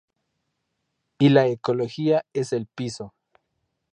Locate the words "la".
1.29-1.45